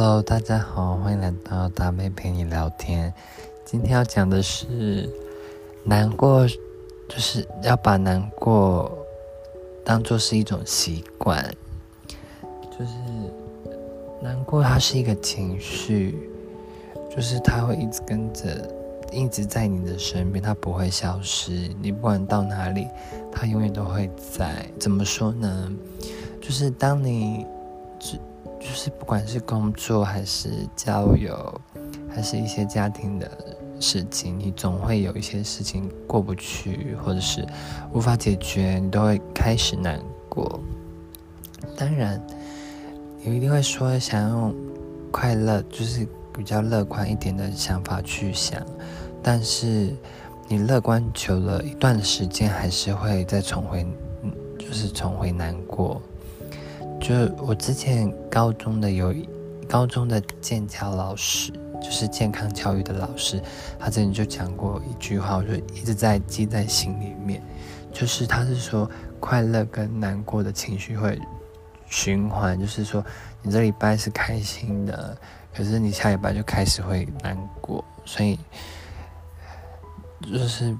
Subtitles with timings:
[0.00, 3.12] Hello，大家好，欢迎来到大妹陪你聊天。
[3.64, 5.10] 今天要讲的是
[5.82, 6.46] 难过，
[7.08, 8.96] 就是要把难过
[9.84, 11.44] 当做是一种习惯。
[12.70, 12.92] 就是
[14.22, 16.30] 难过，它是一个情绪，
[17.10, 18.72] 就是它会一直跟着，
[19.10, 21.68] 一直在你的身边，它不会消失。
[21.82, 22.86] 你不管到哪里，
[23.32, 24.64] 它永远都会在。
[24.78, 25.72] 怎么说呢？
[26.40, 27.44] 就是当你
[27.98, 28.16] 只。
[28.68, 31.58] 就是不管是工作还是交友，
[32.14, 33.26] 还是一些家庭的
[33.80, 37.46] 事情，你总会有一些事情过不去，或者是
[37.94, 40.60] 无法解决，你都会开始难过。
[41.78, 42.22] 当然，
[43.22, 44.54] 你一定会说想用
[45.10, 48.62] 快乐，就是比较乐观一点的想法去想，
[49.22, 49.96] 但是
[50.46, 53.86] 你乐观久了一段时间，还是会再重回，
[54.58, 56.02] 就是重回难过。
[57.08, 59.14] 就我之前高中的有
[59.66, 63.40] 高中的健教老师，就是健康教育的老师，
[63.78, 67.42] 他之前就讲过一句话，我就一直在记在心里面。
[67.94, 68.86] 就是他是说，
[69.18, 71.18] 快乐跟难过的情绪会
[71.86, 73.02] 循环，就是说
[73.40, 75.16] 你这礼拜是开心的，
[75.54, 78.38] 可是你下礼拜就开始会难过，所以
[80.30, 80.76] 就是。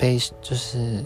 [0.00, 1.04] 悲就是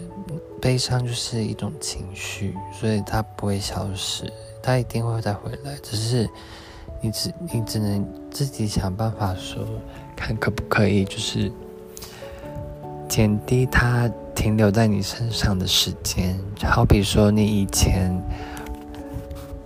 [0.61, 4.23] 悲伤，就是一种情绪，所以它不会消失，
[4.63, 5.75] 它一定会再回来。
[5.83, 6.29] 只是
[7.01, 9.65] 你只你只能自己想办法说，
[10.15, 11.51] 看可不可以，就是
[13.09, 16.39] 减低它停留在你身上的时间。
[16.63, 18.17] 好比说，你以前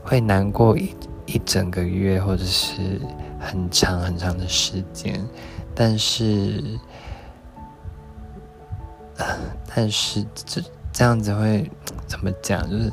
[0.03, 0.95] 会难过一
[1.27, 2.99] 一整个月，或者是
[3.39, 5.23] 很长很长的时间，
[5.75, 6.79] 但是。
[9.73, 11.69] 但是这这样子会
[12.07, 12.69] 怎么讲？
[12.69, 12.91] 就是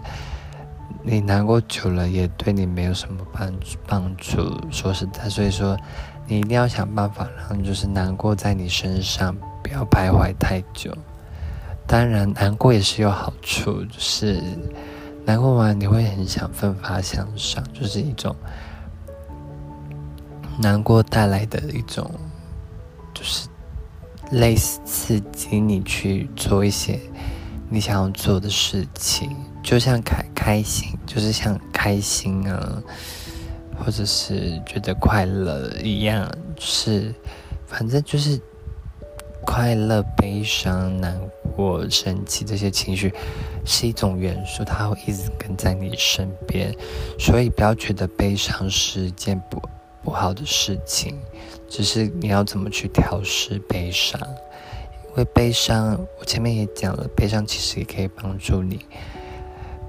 [1.02, 3.52] 你难过久了，也对你没有什么帮。
[3.86, 5.76] 帮助说实在，所以说
[6.26, 10.92] 你一定要想办法让就是难过在你身上不要徘徊太久。
[11.86, 14.42] 当然，难过也是有好处，就是
[15.24, 18.34] 难过完你会很想奋发向上，就是一种
[20.58, 22.10] 难过带来的一种
[23.14, 23.48] 就是。
[24.32, 26.98] 类似刺激你去做一些
[27.68, 29.30] 你想要做的事情，
[29.62, 32.82] 就像开开心，就是像开心啊，
[33.78, 37.14] 或者是觉得快乐一样，是
[37.66, 38.40] 反正就是
[39.44, 41.20] 快乐、悲伤、难
[41.56, 43.12] 过、生气这些情绪
[43.64, 46.74] 是一种元素，它会一直跟在你身边，
[47.18, 49.62] 所以不要觉得悲伤是件不。
[50.04, 51.18] 不好的事情，
[51.68, 54.20] 只是你要怎么去调试悲伤。
[55.10, 58.80] 因为悲伤，我前面也讲了，悲伤其实也可以帮助你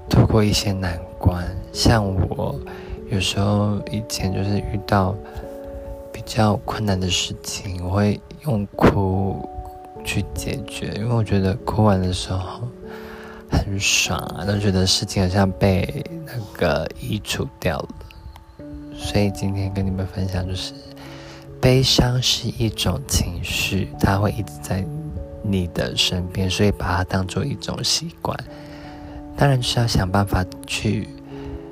[0.08, 1.46] 度过一些难关。
[1.72, 2.58] 像我
[3.10, 5.14] 有时候以前就是遇到
[6.10, 9.46] 比较困难的事情，我会用哭
[10.02, 12.62] 去解决，因为我觉得哭完的时候
[13.50, 17.88] 很爽啊，都觉得事情好像被那个移除掉了。
[18.96, 20.72] 所以今天跟你们分享，就是
[21.60, 24.84] 悲伤是一种情绪，它会一直在
[25.42, 28.38] 你的身边，所以把它当做一种习惯。
[29.36, 31.08] 当然是要想办法去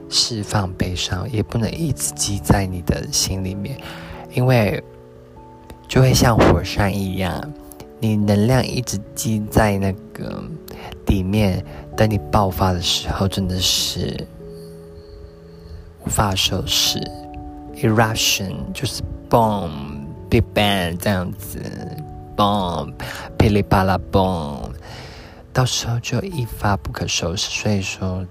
[0.09, 3.79] 释放悲伤，也不能一直积在你的心里面，
[4.33, 4.83] 因为
[5.89, 7.43] 就会像火山一样，
[7.99, 10.43] 你能量一直积在那个
[11.07, 11.65] 里面，
[11.97, 14.27] 等你爆发的时候，真的是。
[16.05, 17.01] 无法收拾
[17.83, 21.61] ，eruption 就是 boom，big bang 这样子
[22.37, 22.93] ，boom，
[23.39, 24.71] 噼里啪啦 boom，
[25.53, 27.51] 到时候就一发不可收拾。
[27.51, 28.25] 所以说，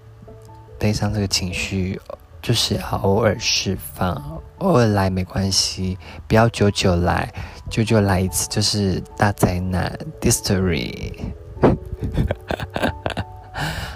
[0.79, 1.99] 悲伤这个情绪
[2.41, 5.97] 就是偶尔释放，偶尔来没关系，
[6.27, 7.31] 不要久久来，
[7.69, 11.13] 久久来一次就是大灾难，distory。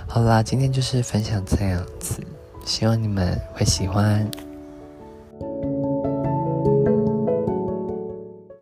[0.07, 2.19] 好啦，今天就是分享这样子。
[2.65, 4.29] 希望你们会喜欢。